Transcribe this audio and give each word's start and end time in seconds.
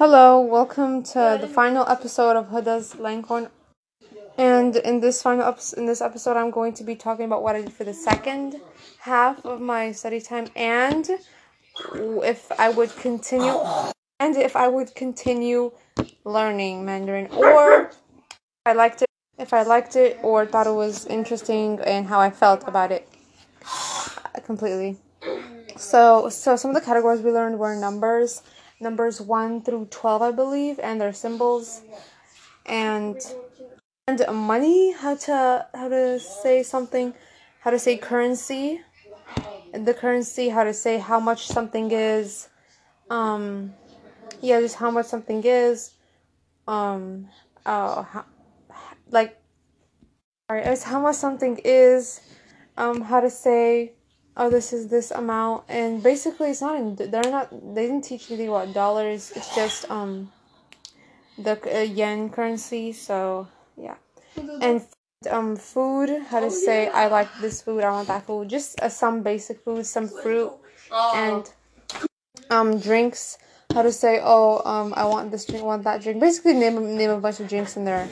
Hello, 0.00 0.40
welcome 0.40 1.02
to 1.02 1.36
the 1.38 1.46
final 1.46 1.86
episode 1.86 2.34
of 2.34 2.48
Huda's 2.48 2.98
Langhorn. 2.98 3.50
And 4.38 4.74
in 4.76 5.00
this 5.00 5.20
final 5.20 5.46
episode, 5.46 5.78
in 5.78 5.84
this 5.84 6.00
episode, 6.00 6.38
I'm 6.38 6.50
going 6.50 6.72
to 6.72 6.84
be 6.84 6.96
talking 6.96 7.26
about 7.26 7.42
what 7.42 7.54
I 7.54 7.60
did 7.60 7.70
for 7.74 7.84
the 7.84 7.92
second 7.92 8.62
half 9.00 9.44
of 9.44 9.60
my 9.60 9.92
study 9.92 10.22
time, 10.22 10.46
and 10.56 11.06
if 12.24 12.50
I 12.58 12.70
would 12.70 12.96
continue, 12.96 13.52
and 14.18 14.36
if 14.36 14.56
I 14.56 14.68
would 14.68 14.94
continue 14.94 15.70
learning 16.24 16.86
Mandarin, 16.86 17.26
or 17.32 17.90
I 18.64 18.72
liked 18.72 19.02
it, 19.02 19.08
if 19.38 19.52
I 19.52 19.64
liked 19.64 19.96
it, 19.96 20.18
or 20.22 20.46
thought 20.46 20.66
it 20.66 20.72
was 20.72 21.04
interesting, 21.08 21.78
and 21.80 22.06
how 22.06 22.20
I 22.20 22.30
felt 22.30 22.66
about 22.66 22.90
it 22.90 23.06
completely. 24.44 24.96
So, 25.76 26.30
so 26.30 26.56
some 26.56 26.70
of 26.70 26.74
the 26.74 26.80
categories 26.80 27.20
we 27.20 27.32
learned 27.32 27.58
were 27.58 27.76
numbers 27.76 28.42
numbers 28.80 29.20
1 29.20 29.62
through 29.62 29.86
12 29.90 30.22
i 30.22 30.30
believe 30.32 30.80
and 30.80 31.00
their 31.00 31.12
symbols. 31.12 31.82
And 32.66 33.16
and 34.08 34.24
money 34.32 34.92
how 34.92 35.14
to 35.14 35.66
how 35.74 35.88
to 35.88 36.18
say 36.18 36.62
something 36.62 37.14
how 37.60 37.70
to 37.70 37.78
say 37.78 37.96
currency. 37.96 38.80
The 39.72 39.94
currency 39.94 40.48
how 40.48 40.64
to 40.64 40.74
say 40.74 40.98
how 40.98 41.20
much 41.20 41.46
something 41.46 41.90
is. 41.90 42.48
Um 43.08 43.74
yeah 44.40 44.60
just 44.60 44.76
how 44.76 44.90
much 44.90 45.06
something 45.06 45.42
is. 45.44 45.92
Um 46.66 47.28
uh 47.66 48.02
how, 48.02 48.24
like 49.10 49.40
alright 50.50 50.66
it's 50.66 50.82
how 50.82 51.00
much 51.00 51.16
something 51.16 51.60
is. 51.64 52.20
Um 52.76 53.02
how 53.02 53.20
to 53.20 53.30
say 53.30 53.92
oh 54.36 54.50
this 54.50 54.72
is 54.72 54.88
this 54.88 55.10
amount. 55.10 55.64
And 55.68 56.02
basically 56.02 56.50
it's 56.50 56.60
not 56.60 56.76
in 56.76 56.96
they're 56.96 57.30
not 57.30 57.50
they 57.74 57.86
didn't 57.86 58.02
teach 58.02 58.30
anything 58.30 58.50
what 58.50 58.72
dollars. 58.72 59.32
It's 59.34 59.54
just 59.54 59.90
um 59.90 60.32
the 61.38 61.58
uh, 61.74 61.80
yen 61.80 62.30
currency. 62.30 62.92
So 62.92 63.48
yeah. 63.76 63.96
And 64.60 64.82
um 65.30 65.54
food 65.54 66.08
how 66.28 66.40
to 66.40 66.50
say 66.50 66.88
i 66.88 67.06
like 67.06 67.28
this 67.42 67.60
food 67.60 67.84
i 67.84 67.90
want 67.90 68.08
that 68.08 68.24
food. 68.26 68.48
Just 68.48 68.80
uh, 68.80 68.88
some 68.88 69.22
basic 69.22 69.60
food 69.60 69.84
some 69.84 70.08
fruit 70.08 70.50
and 71.14 71.50
um 72.50 72.78
drinks. 72.78 73.38
How 73.74 73.82
to 73.82 73.92
say 73.92 74.20
oh 74.22 74.62
um 74.64 74.94
i 74.96 75.04
want 75.04 75.30
this 75.30 75.44
drink 75.46 75.62
I 75.62 75.66
want 75.66 75.84
that 75.84 76.02
drink. 76.02 76.20
Basically 76.20 76.54
name 76.54 76.96
name 76.96 77.10
a 77.10 77.20
bunch 77.20 77.38
of 77.40 77.48
drinks 77.48 77.76
and 77.76 77.86
their 77.86 78.08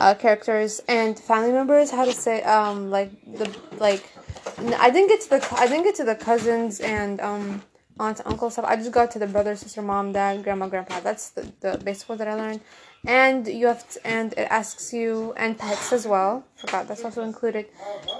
uh, 0.00 0.14
characters. 0.14 0.80
And 0.88 1.18
family 1.18 1.52
members 1.52 1.90
how 1.90 2.04
to 2.04 2.12
say 2.12 2.42
um 2.42 2.90
like 2.90 3.10
the 3.26 3.54
like 3.78 4.10
I 4.58 4.90
didn't 4.90 5.08
get 5.08 5.20
to 5.22 5.30
the 5.30 5.48
I 5.56 5.66
didn't 5.66 5.84
get 5.84 5.94
to 5.96 6.04
the 6.04 6.14
cousins 6.14 6.80
and 6.80 7.20
um 7.20 7.62
aunt 7.98 8.20
uncle 8.24 8.50
stuff. 8.50 8.64
I 8.66 8.76
just 8.76 8.92
got 8.92 9.10
to 9.12 9.18
the 9.18 9.26
brother, 9.26 9.56
sister, 9.56 9.82
mom, 9.82 10.12
dad, 10.12 10.42
grandma, 10.44 10.68
grandpa. 10.68 11.00
That's 11.00 11.30
the, 11.30 11.52
the 11.60 11.78
basic 11.78 12.08
one 12.08 12.18
that 12.18 12.28
I 12.28 12.34
learned. 12.34 12.60
And 13.06 13.46
you 13.46 13.68
have 13.68 13.88
to, 13.90 14.06
and 14.06 14.32
it 14.32 14.48
asks 14.50 14.92
you 14.92 15.32
and 15.36 15.56
pets 15.56 15.92
as 15.92 16.06
well. 16.06 16.44
Forgot 16.56 16.88
that's 16.88 17.04
also 17.04 17.22
included. 17.22 17.66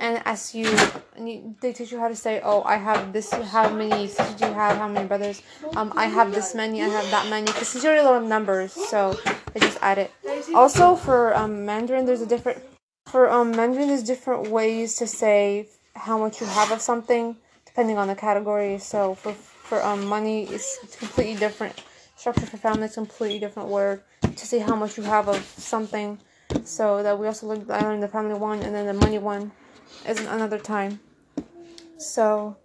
And 0.00 0.16
it 0.16 0.22
asks 0.24 0.54
you, 0.54 0.74
and 1.16 1.28
you, 1.28 1.54
they 1.60 1.72
teach 1.72 1.92
you 1.92 1.98
how 1.98 2.08
to 2.08 2.16
say, 2.16 2.40
oh, 2.42 2.62
I 2.62 2.76
have 2.76 3.12
this. 3.12 3.30
How 3.30 3.68
many 3.68 4.08
sisters 4.08 4.34
do 4.36 4.46
you 4.46 4.54
have? 4.54 4.76
How 4.78 4.88
many 4.88 5.06
brothers? 5.06 5.42
Um, 5.76 5.92
I 5.96 6.06
have 6.06 6.32
this 6.32 6.54
many. 6.54 6.82
I 6.82 6.88
have 6.88 7.10
that 7.10 7.28
many. 7.28 7.46
Because 7.46 7.68
since 7.68 7.84
a 7.84 8.02
lot 8.02 8.22
of 8.22 8.28
numbers, 8.28 8.72
so 8.72 9.18
they 9.52 9.60
just 9.60 9.78
add 9.82 9.98
it. 9.98 10.10
Also 10.54 10.96
for 10.96 11.36
um 11.36 11.66
Mandarin, 11.66 12.06
there's 12.06 12.22
a 12.22 12.26
different 12.26 12.62
for 13.06 13.28
um 13.30 13.50
Mandarin. 13.50 13.88
There's 13.88 14.02
different 14.02 14.48
ways 14.48 14.94
to 14.96 15.06
say 15.06 15.68
how 15.94 16.18
much 16.18 16.40
you 16.40 16.46
have 16.46 16.70
of 16.72 16.80
something 16.80 17.36
depending 17.66 17.98
on 17.98 18.08
the 18.08 18.14
category. 18.14 18.78
So 18.78 19.14
for 19.14 19.32
for 19.32 19.82
um 19.84 20.06
money, 20.06 20.44
it's 20.44 20.78
completely 20.98 21.34
different. 21.38 21.74
Structure 22.16 22.46
for 22.46 22.56
family 22.56 22.84
is 22.84 22.94
completely 22.94 23.38
different 23.38 23.68
word 23.68 24.02
to 24.22 24.46
see 24.46 24.58
how 24.58 24.76
much 24.76 24.96
you 24.98 25.04
have 25.04 25.28
of 25.28 25.42
something. 25.56 26.18
So 26.64 27.02
that 27.02 27.18
we 27.18 27.26
also 27.26 27.46
learned, 27.46 27.70
I 27.70 27.80
learned 27.82 28.02
the 28.02 28.08
family 28.08 28.34
one 28.34 28.60
and 28.60 28.74
then 28.74 28.86
the 28.86 28.92
money 28.92 29.18
one 29.18 29.52
is 30.06 30.20
another 30.20 30.58
time. 30.58 31.00
So 31.96 32.56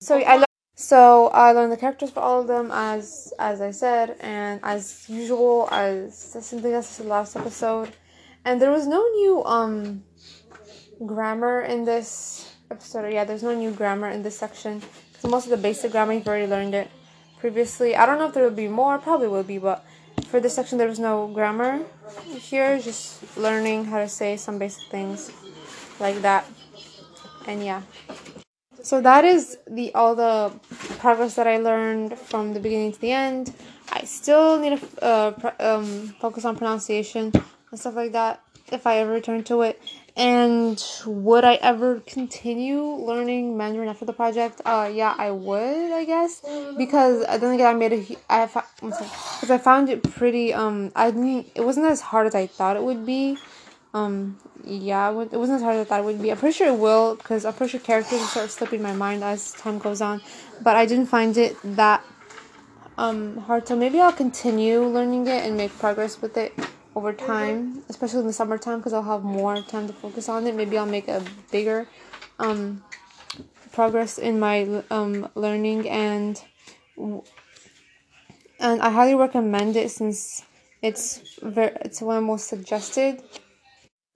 so 0.00 0.16
I 0.18 0.44
so 0.74 1.28
I 1.28 1.52
learned 1.52 1.72
the 1.72 1.76
characters 1.76 2.10
for 2.10 2.20
all 2.20 2.40
of 2.42 2.46
them 2.46 2.70
as 2.72 3.32
as 3.38 3.60
I 3.60 3.70
said 3.70 4.16
and 4.20 4.60
as 4.62 5.08
usual 5.08 5.68
as 5.70 6.16
something 6.18 6.72
else 6.72 6.98
the 6.98 7.04
last 7.04 7.36
episode. 7.36 7.90
And 8.44 8.60
there 8.60 8.70
was 8.70 8.86
no 8.86 9.00
new 9.08 9.44
um 9.44 10.04
grammar 11.06 11.62
in 11.62 11.84
this 11.84 12.51
episode. 12.72 13.12
Yeah, 13.12 13.24
there's 13.24 13.42
no 13.42 13.54
new 13.54 13.70
grammar 13.70 14.08
in 14.08 14.22
this 14.22 14.38
section 14.38 14.82
because 15.12 15.30
most 15.30 15.44
of 15.44 15.50
the 15.50 15.56
basic 15.56 15.92
grammar 15.92 16.14
you've 16.14 16.26
already 16.26 16.46
learned 16.46 16.74
it 16.74 16.90
previously. 17.38 17.94
I 17.94 18.06
don't 18.06 18.18
know 18.18 18.28
if 18.28 18.34
there 18.34 18.44
will 18.44 18.50
be 18.50 18.68
more, 18.68 18.98
probably 18.98 19.28
will 19.28 19.44
be, 19.44 19.58
but 19.58 19.84
for 20.26 20.40
this 20.40 20.54
section 20.54 20.78
there 20.78 20.88
was 20.88 20.98
no 20.98 21.28
grammar 21.28 21.80
here. 22.34 22.80
Just 22.80 23.36
learning 23.36 23.84
how 23.84 23.98
to 23.98 24.08
say 24.08 24.36
some 24.36 24.58
basic 24.58 24.88
things 24.90 25.30
like 26.00 26.20
that, 26.22 26.46
and 27.46 27.62
yeah. 27.62 27.82
So 28.82 29.00
that 29.00 29.24
is 29.24 29.58
the 29.70 29.94
all 29.94 30.14
the 30.14 30.52
progress 30.98 31.36
that 31.36 31.46
I 31.46 31.58
learned 31.58 32.18
from 32.18 32.54
the 32.54 32.60
beginning 32.60 32.92
to 32.92 33.00
the 33.00 33.12
end. 33.12 33.54
I 33.92 34.04
still 34.04 34.58
need 34.58 34.80
to 34.80 35.04
uh, 35.04 35.52
um, 35.60 36.14
focus 36.18 36.44
on 36.44 36.56
pronunciation 36.56 37.30
and 37.70 37.78
stuff 37.78 37.94
like 37.94 38.12
that 38.12 38.42
if 38.72 38.86
I 38.86 38.98
ever 38.98 39.12
return 39.12 39.44
to 39.44 39.62
it. 39.62 39.80
And 40.14 40.82
would 41.06 41.44
I 41.44 41.54
ever 41.54 42.00
continue 42.00 42.82
learning 42.82 43.56
Mandarin 43.56 43.88
after 43.88 44.04
the 44.04 44.12
project? 44.12 44.60
Uh, 44.64 44.90
yeah, 44.92 45.14
I 45.16 45.30
would, 45.30 45.90
I 45.90 46.04
guess, 46.04 46.42
because 46.76 47.24
then 47.40 47.54
again, 47.54 47.66
I 47.66 47.72
made 47.72 47.92
a, 47.94 48.16
I 48.28 48.46
because 48.46 49.50
I 49.50 49.56
found 49.56 49.88
it 49.88 50.02
pretty. 50.02 50.52
Um, 50.52 50.92
I 50.94 51.10
didn't. 51.10 51.46
It 51.54 51.64
wasn't 51.64 51.86
as 51.86 52.02
hard 52.02 52.26
as 52.26 52.34
I 52.34 52.46
thought 52.46 52.76
it 52.76 52.82
would 52.82 53.06
be. 53.06 53.38
Um, 53.94 54.36
yeah, 54.64 55.08
it 55.10 55.32
wasn't 55.32 55.56
as 55.56 55.62
hard 55.62 55.76
as 55.76 55.86
I 55.86 55.88
thought 55.88 56.00
it 56.00 56.04
would 56.04 56.20
be. 56.20 56.30
I'm 56.30 56.36
pretty 56.36 56.56
sure 56.56 56.68
it 56.68 56.78
will, 56.78 57.14
because 57.16 57.46
I'm 57.46 57.54
pretty 57.54 57.70
sure 57.70 57.80
characters 57.80 58.20
start 58.28 58.50
slipping 58.50 58.82
my 58.82 58.92
mind 58.92 59.24
as 59.24 59.52
time 59.52 59.78
goes 59.78 60.02
on. 60.02 60.20
But 60.60 60.76
I 60.76 60.84
didn't 60.84 61.06
find 61.06 61.36
it 61.38 61.56
that 61.64 62.04
um 62.98 63.38
hard, 63.38 63.66
so 63.66 63.76
maybe 63.76 63.98
I'll 63.98 64.12
continue 64.12 64.82
learning 64.84 65.26
it 65.26 65.46
and 65.46 65.56
make 65.56 65.76
progress 65.78 66.20
with 66.20 66.36
it 66.36 66.52
over 66.94 67.12
time, 67.12 67.82
especially 67.88 68.20
in 68.20 68.26
the 68.26 68.32
summertime, 68.32 68.78
because 68.78 68.92
I'll 68.92 69.02
have 69.02 69.22
more 69.24 69.60
time 69.62 69.86
to 69.86 69.92
focus 69.92 70.28
on 70.28 70.46
it. 70.46 70.54
Maybe 70.54 70.76
I'll 70.76 70.86
make 70.86 71.08
a 71.08 71.22
bigger 71.50 71.88
um, 72.38 72.82
progress 73.72 74.18
in 74.18 74.38
my 74.38 74.82
um, 74.90 75.28
learning, 75.34 75.88
and 75.88 76.40
and 78.60 78.82
I 78.82 78.90
highly 78.90 79.14
recommend 79.14 79.76
it 79.76 79.90
since 79.90 80.44
it's 80.82 81.20
very 81.42 81.76
it's 81.80 82.00
one 82.02 82.16
of 82.16 82.22
the 82.22 82.26
most 82.26 82.48
suggested 82.48 83.22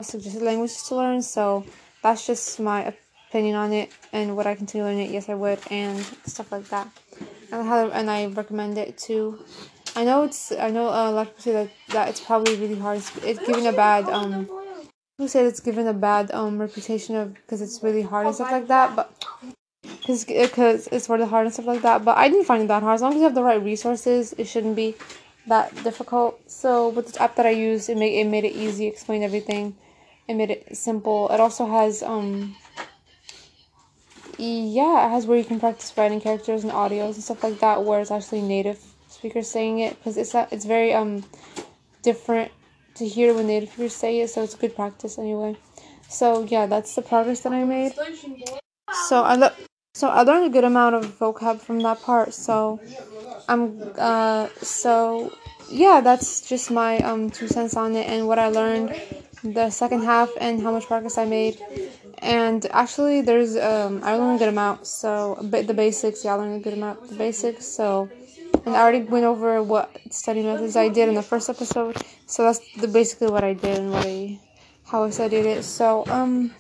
suggested 0.03 0.43
languages 0.43 0.83
to 0.89 0.97
learn. 0.97 1.23
So 1.23 1.65
that's 2.03 2.27
just 2.27 2.61
my 2.61 2.93
opinion 3.31 3.57
on 3.57 3.73
it, 3.73 3.91
and 4.13 4.37
would 4.37 4.47
I 4.47 4.55
continue 4.55 4.85
learning 4.85 5.07
it? 5.09 5.11
Yes, 5.13 5.29
I 5.29 5.35
would, 5.35 5.61
and 5.71 5.99
stuff 6.27 6.53
like 6.53 6.69
that. 6.69 6.89
And 7.51 7.69
I 7.69 7.87
and 7.89 8.11
I 8.11 8.27
recommend 8.27 8.77
it 8.79 8.99
too. 8.99 9.39
I 9.97 10.05
know 10.05 10.25
it's 10.25 10.53
I 10.53 10.71
know 10.71 10.89
a 10.89 11.11
lot 11.11 11.27
of 11.27 11.29
people 11.29 11.43
say 11.43 11.53
that, 11.53 11.71
that 11.95 12.09
it's 12.11 12.21
probably 12.21 12.55
really 12.57 12.79
hard. 12.79 12.99
It's, 12.99 13.17
it's 13.25 13.47
given 13.47 13.67
a 13.67 13.73
bad 13.73 14.05
um. 14.11 14.47
Who 15.17 15.27
said 15.27 15.47
it's 15.47 15.61
given 15.61 15.87
a 15.87 15.95
bad 15.95 16.31
um 16.33 16.61
reputation 16.61 17.17
of 17.17 17.33
because 17.33 17.63
it's 17.63 17.83
really 17.83 18.03
hard 18.03 18.27
and 18.27 18.35
stuff 18.35 18.53
like 18.53 18.69
that, 18.69 18.95
but 18.95 19.25
because 19.83 20.27
because 20.27 20.87
it's 20.89 21.09
really 21.09 21.25
hard 21.25 21.47
and 21.47 21.55
stuff 21.55 21.65
like 21.65 21.81
that. 21.81 22.05
But 22.05 22.19
I 22.19 22.29
didn't 22.29 22.45
find 22.45 22.63
it 22.63 22.69
that 22.69 22.83
hard. 22.83 22.97
As 22.97 23.01
long 23.01 23.13
as 23.13 23.17
you 23.17 23.25
have 23.25 23.35
the 23.35 23.43
right 23.43 23.63
resources, 23.63 24.35
it 24.37 24.47
shouldn't 24.47 24.77
be 24.77 24.95
that 25.47 25.75
difficult. 25.83 26.39
So 26.51 26.91
with 26.91 27.15
the 27.15 27.23
app 27.23 27.37
that 27.37 27.47
I 27.47 27.51
used, 27.51 27.89
it 27.89 27.97
made 27.97 28.21
it 28.21 28.27
made 28.27 28.45
it 28.45 28.53
easy, 28.53 28.87
explained 28.87 29.25
everything, 29.25 29.77
it 30.29 30.35
made 30.35 30.51
it 30.51 30.77
simple. 30.77 31.31
It 31.31 31.41
also 31.41 31.67
has 31.67 32.03
um. 32.03 32.55
Yeah, 34.37 35.07
it 35.07 35.11
has 35.13 35.27
where 35.27 35.39
you 35.39 35.45
can 35.45 35.59
practice 35.59 35.97
writing 35.97 36.21
characters 36.21 36.65
and 36.65 36.71
audios 36.71 37.15
and 37.15 37.25
stuff 37.25 37.43
like 37.43 37.61
that, 37.61 37.83
where 37.83 38.01
it's 38.01 38.11
actually 38.11 38.43
native 38.43 38.79
speakers 39.17 39.51
saying 39.51 39.79
it 39.81 39.97
because 39.99 40.17
it's 40.17 40.35
not, 40.35 40.53
it's 40.53 40.65
very 40.65 40.93
um 40.93 41.25
different 42.03 42.53
to 42.95 43.07
hear 43.07 43.35
when 43.35 43.47
native 43.47 43.71
speakers 43.71 43.95
say 43.95 44.21
it, 44.21 44.29
so 44.31 44.43
it's 44.43 44.55
good 44.55 44.75
practice 44.75 45.19
anyway. 45.19 45.57
So 46.09 46.45
yeah, 46.45 46.67
that's 46.67 46.95
the 46.95 47.03
progress 47.03 47.41
that 47.41 47.53
I 47.53 47.65
made. 47.65 47.95
So 49.09 49.23
I 49.23 49.35
le- 49.37 49.57
so 49.95 50.09
I 50.09 50.23
learned 50.23 50.47
a 50.47 50.51
good 50.51 50.65
amount 50.65 50.95
of 50.95 51.05
vocab 51.19 51.61
from 51.61 51.81
that 51.81 52.03
part. 52.03 52.33
So 52.35 52.81
I'm 53.49 53.83
uh 53.99 54.49
so 54.63 55.33
yeah, 55.71 56.01
that's 56.01 56.49
just 56.49 56.71
my 56.71 56.99
um 57.01 57.31
two 57.31 57.49
cents 57.49 57.77
on 57.77 57.97
it 57.97 58.07
and 58.07 58.29
what 58.29 58.39
I 58.39 58.49
learned 58.49 58.95
the 59.43 59.71
second 59.71 60.03
half 60.05 60.31
and 60.41 60.63
how 60.63 60.73
much 60.73 60.87
progress 60.87 61.19
I 61.19 61.25
made. 61.25 61.61
And 62.19 62.67
actually, 62.71 63.21
there's 63.23 63.57
um 63.57 64.01
I 64.05 64.17
learned 64.17 64.37
a 64.37 64.39
good 64.39 64.49
amount. 64.49 64.87
So 64.87 65.39
the 65.43 65.75
basics, 65.75 66.25
yeah, 66.25 66.35
I 66.35 66.37
learned 66.37 66.57
a 66.57 66.65
good 66.67 66.75
amount 66.75 67.09
the 67.09 67.15
basics. 67.17 67.67
So 67.67 68.09
and 68.67 68.77
I 68.77 68.81
already 68.81 69.05
went 69.05 69.25
over 69.25 69.63
what 69.63 69.97
study 70.11 70.43
methods 70.43 70.77
I 70.77 70.89
did 70.89 71.09
in 71.09 71.15
the 71.15 71.23
first 71.23 71.49
episode. 71.49 71.97
So 72.27 72.43
that's 72.43 72.59
the, 72.75 72.89
basically 72.89 73.29
what 73.29 73.45
I 73.45 73.55
did 73.55 73.79
and 73.79 73.93
what 73.93 74.05
I 74.05 74.39
how 74.85 75.05
I 75.05 75.11
studied 75.11 75.47
it. 75.47 75.63
So 75.63 76.05
um 76.09 76.53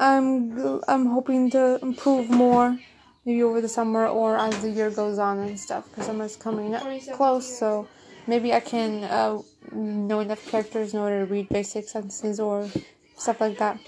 I'm 0.00 0.80
I'm 0.88 1.06
hoping 1.06 1.50
to 1.50 1.78
improve 1.82 2.30
more 2.30 2.78
maybe 3.24 3.42
over 3.42 3.60
the 3.60 3.68
summer 3.68 4.06
or 4.06 4.36
as 4.36 4.62
the 4.62 4.70
year 4.70 4.90
goes 4.90 5.18
on 5.18 5.38
and 5.38 5.60
stuff 5.60 5.88
because 5.90 6.06
summer's 6.06 6.36
coming 6.36 6.74
up 6.74 6.82
close. 7.12 7.46
So 7.58 7.86
maybe 8.26 8.52
I 8.52 8.60
can 8.60 9.04
uh, 9.04 9.38
know 9.72 10.20
enough 10.20 10.44
characters 10.48 10.94
in 10.94 11.00
order 11.00 11.24
to 11.24 11.32
read 11.32 11.48
basic 11.48 11.88
sentences 11.88 12.40
or 12.40 12.68
stuff 13.16 13.40
like 13.40 13.58
that. 13.58 13.78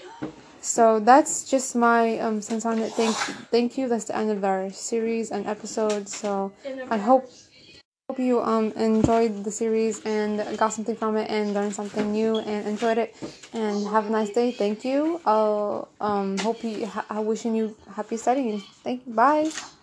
So 0.61 0.99
that's 0.99 1.47
just 1.47 1.75
my 1.75 2.17
um, 2.19 2.41
sense 2.41 2.65
on 2.65 2.79
it. 2.79 2.91
Thank, 2.93 3.15
thank 3.51 3.77
you. 3.77 3.87
That's 3.87 4.05
the 4.05 4.17
end 4.17 4.31
of 4.31 4.43
our 4.43 4.71
series 4.71 5.29
and 5.29 5.45
episode. 5.45 6.09
So 6.09 6.53
I 6.89 6.97
hope 6.97 7.29
hope 8.15 8.23
you 8.23 8.39
um 8.41 8.71
enjoyed 8.79 9.43
the 9.43 9.51
series 9.51 9.99
and 10.05 10.39
got 10.57 10.71
something 10.71 10.95
from 10.95 11.17
it 11.17 11.29
and 11.29 11.53
learned 11.53 11.75
something 11.75 12.11
new 12.11 12.39
and 12.39 12.67
enjoyed 12.67 12.97
it. 12.97 13.13
And 13.53 13.87
have 13.87 14.07
a 14.07 14.09
nice 14.09 14.29
day. 14.29 14.51
Thank 14.51 14.85
you. 14.85 15.19
I'll 15.25 15.89
um 15.99 16.37
hope 16.39 16.63
you 16.63 16.85
ha- 16.87 17.19
wishing 17.21 17.55
you 17.55 17.75
happy 17.95 18.17
studying. 18.17 18.59
Thank 18.83 19.05
you. 19.05 19.13
Bye 19.13 19.74